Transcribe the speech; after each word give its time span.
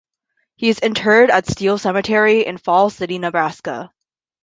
He 0.55 0.69
is 0.69 0.79
interred 0.79 1.29
at 1.29 1.45
Steele 1.45 1.77
Cemetery 1.77 2.43
in 2.43 2.57
Falls 2.57 2.95
City, 2.95 3.19
Nebraska. 3.19 3.91